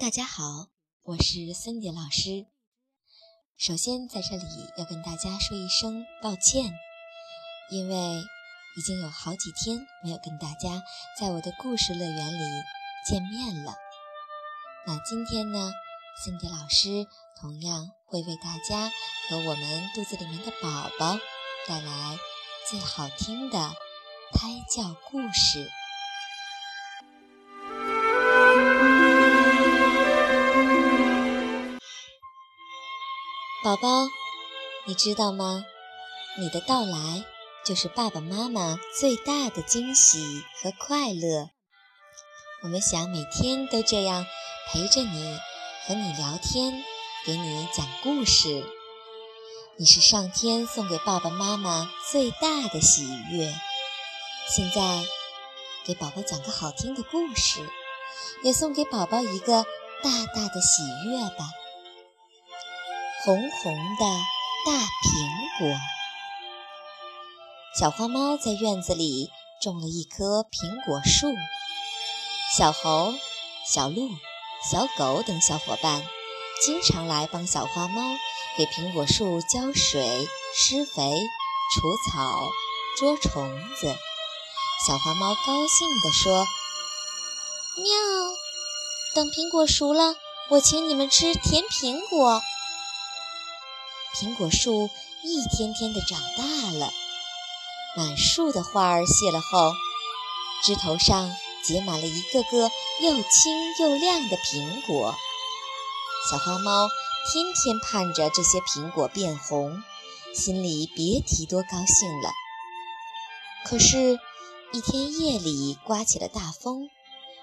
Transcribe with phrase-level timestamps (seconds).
[0.00, 0.68] 大家好，
[1.02, 2.46] 我是森迪老师。
[3.58, 4.44] 首先，在这里
[4.78, 6.72] 要跟大家说一声抱歉，
[7.70, 7.94] 因为
[8.78, 10.82] 已经有好几天没有跟大家
[11.18, 12.62] 在我的故事乐园里
[13.06, 13.74] 见面了。
[14.86, 15.70] 那今天呢，
[16.24, 17.06] 森迪老师
[17.38, 18.90] 同样会为大家
[19.28, 21.18] 和我们肚子里面的宝宝
[21.68, 22.16] 带来
[22.70, 23.58] 最好听的
[24.32, 25.70] 胎教故事。
[33.62, 34.08] 宝宝，
[34.86, 35.66] 你知道吗？
[36.38, 37.22] 你的到来
[37.62, 41.50] 就是爸爸妈妈最大的惊喜和快乐。
[42.62, 44.24] 我们想每天都这样
[44.72, 45.38] 陪着你，
[45.86, 46.82] 和你聊天，
[47.26, 48.64] 给你讲故事。
[49.76, 53.54] 你是上天送给爸爸妈妈最大的喜悦。
[54.48, 55.04] 现在，
[55.84, 57.60] 给宝宝讲个好听的故事，
[58.42, 59.64] 也送给宝宝一个
[60.02, 61.50] 大大的喜悦吧。
[63.22, 64.06] 红红的
[64.64, 65.76] 大苹果，
[67.78, 71.26] 小花猫在院子里种了一棵苹果树。
[72.56, 73.12] 小猴、
[73.68, 74.08] 小鹿、
[74.70, 76.02] 小狗等小伙伴
[76.62, 78.00] 经常来帮小花猫
[78.56, 81.12] 给苹果树浇水、施肥、
[81.74, 82.48] 除草、
[82.98, 83.94] 捉虫子。
[84.86, 86.46] 小花猫高兴地说
[87.76, 87.84] ：“喵！
[89.14, 90.14] 等苹果熟了，
[90.48, 92.40] 我请你们吃甜苹果。”
[94.14, 94.90] 苹果树
[95.22, 96.90] 一天天的长大了，
[97.96, 99.72] 满树的花儿谢了后，
[100.64, 102.70] 枝头上结满了一个个
[103.02, 105.14] 又青又亮的苹果。
[106.30, 106.88] 小花猫
[107.32, 109.82] 天天盼着这些苹果变红，
[110.34, 112.30] 心里别提多高兴了。
[113.64, 114.18] 可是，
[114.72, 116.90] 一天夜里刮起了大风，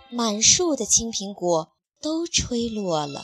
[0.09, 3.23] 满树的青苹果都吹落了。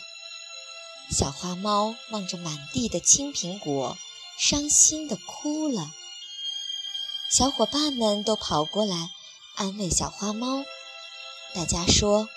[1.09, 3.97] 小花猫望着满地的青苹果，
[4.39, 5.91] 伤心地哭了。
[7.31, 9.09] 小伙伴们都跑过来
[9.55, 10.63] 安慰小花猫，
[11.53, 12.27] 大家说：“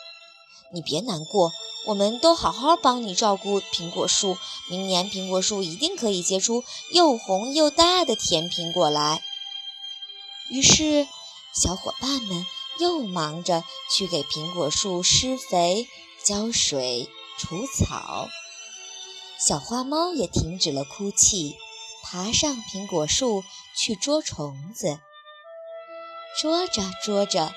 [0.72, 1.52] 你别难过，
[1.86, 4.36] 我们都好好帮你照顾苹果树，
[4.68, 9.22] 明年苹果树一定可以结出又红又大的甜苹果来。”
[10.50, 11.08] 于是，
[11.54, 12.46] 小伙伴们
[12.78, 15.88] 又忙着去给苹果树施肥、
[16.22, 18.28] 浇水、除草。
[19.38, 21.56] 小花猫也停止了哭泣，
[22.02, 23.44] 爬上苹果树
[23.76, 24.98] 去捉虫子。
[26.40, 27.52] 捉着捉着，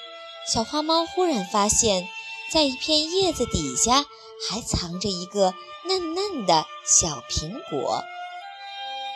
[0.51, 2.09] 小花猫忽然发现，
[2.51, 4.05] 在一片叶子底下
[4.49, 5.53] 还藏着一个
[5.85, 8.03] 嫩嫩的小苹果。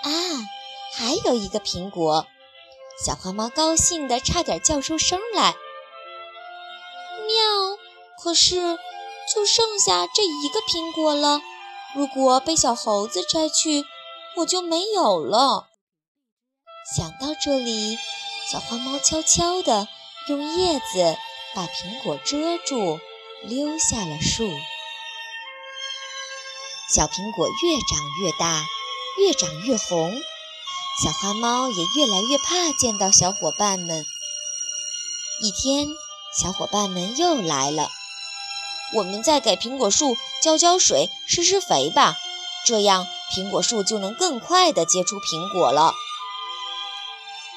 [0.04, 0.10] 啊，
[0.96, 2.26] 还有一个苹果！
[3.04, 5.56] 小花猫高兴得差点叫出声来。
[7.26, 7.78] 喵！
[8.22, 8.78] 可是，
[9.34, 11.42] 就剩下这一个苹果了。
[11.96, 13.86] 如果被小猴子摘去，
[14.38, 15.68] 我就没有了。
[16.96, 17.98] 想到这里，
[18.52, 19.88] 小花猫悄悄地
[20.28, 21.16] 用叶子
[21.54, 23.00] 把苹果遮住，
[23.44, 24.50] 溜下了树。
[26.90, 28.66] 小苹果越长越大，
[29.20, 30.20] 越长越红，
[31.04, 34.06] 小花猫也越来越怕见到小伙伴们。
[35.42, 35.88] 一天，
[36.38, 37.90] 小伙伴们又来了。
[38.96, 42.18] 我们再给苹果树浇浇水、施施肥吧，
[42.66, 45.94] 这样苹果树就能更快地结出苹果了。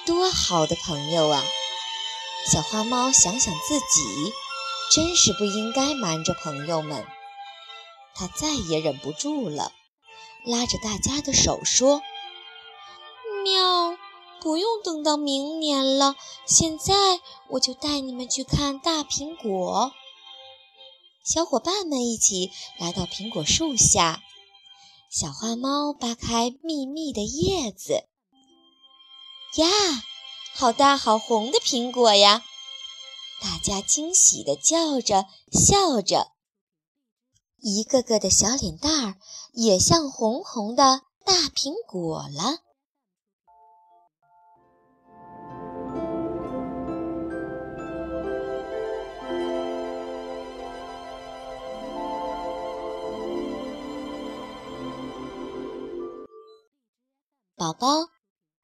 [0.07, 1.43] 多好的朋友啊！
[2.51, 4.33] 小花猫想想自己，
[4.93, 7.05] 真是不应该瞒着朋友们。
[8.15, 9.73] 它再也忍不住了，
[10.47, 12.03] 拉着大家的手说
[13.45, 13.97] ：“喵，
[14.41, 16.15] 不用等到明年了，
[16.47, 16.95] 现在
[17.49, 19.93] 我就带你们去看大苹果。”
[21.27, 24.23] 小伙伴们一起来到苹果树下，
[25.11, 28.05] 小花猫扒开密密的叶子，
[29.57, 29.67] 呀，
[30.55, 32.45] 好大好红的苹果呀！
[33.43, 36.31] 大家惊喜地叫着笑着，
[37.61, 39.17] 一个个的小脸蛋儿
[39.53, 42.61] 也像红红的大苹果了。
[57.67, 57.89] 宝宝，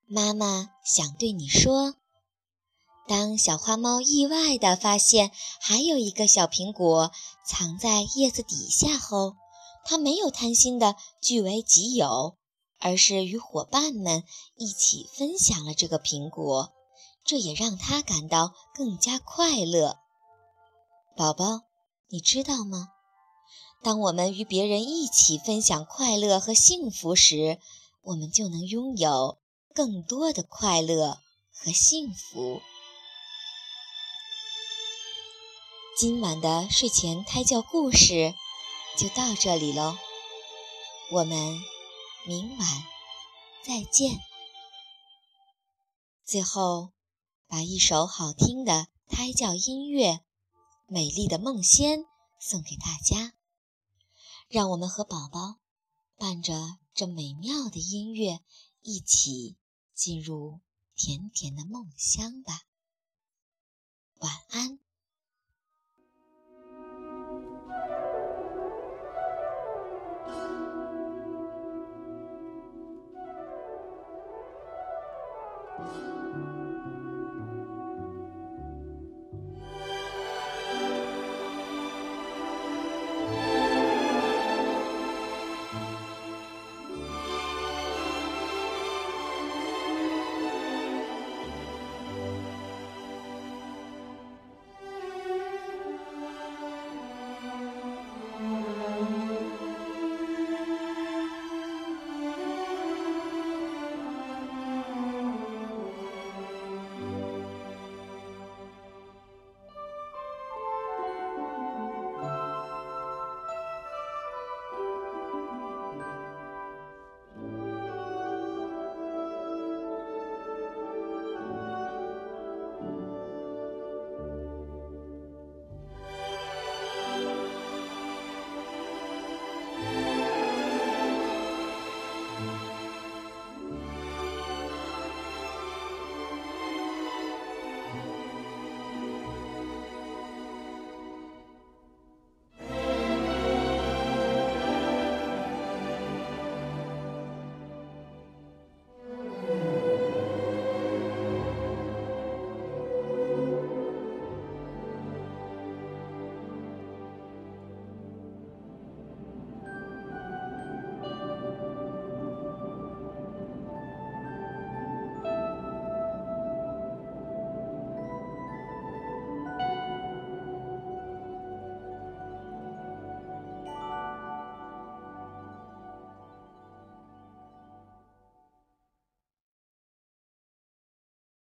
[0.06, 1.96] 妈妈想对你说：
[3.08, 7.10] 当小花猫意外地发现还有一个小苹果
[7.44, 9.34] 藏在叶子底下后，
[9.84, 12.36] 它没有贪心地据为己有，
[12.78, 14.22] 而是与伙伴们
[14.54, 16.72] 一起分享了这个苹果，
[17.24, 19.96] 这也让它感到更加快乐。
[21.16, 21.62] 宝宝，
[22.08, 22.90] 你知道吗？
[23.82, 27.58] 当我们与别人一起分享快乐和幸福时，
[28.02, 29.38] 我们就能拥有
[29.74, 31.18] 更多的快乐
[31.50, 32.60] 和幸福。
[35.96, 38.34] 今晚的睡前胎教故事
[38.98, 39.96] 就到这里喽，
[41.12, 41.60] 我们
[42.26, 42.68] 明晚
[43.62, 44.18] 再见。
[46.24, 46.92] 最后，
[47.46, 50.12] 把一首好听的胎教音乐
[50.86, 52.00] 《美丽的梦仙》
[52.40, 53.34] 送给大家。
[54.48, 55.56] 让我们和宝宝
[56.18, 58.40] 伴着这美妙的音乐，
[58.82, 59.56] 一起
[59.94, 60.60] 进入
[60.94, 62.62] 甜甜的梦乡吧。
[64.18, 64.81] 晚安。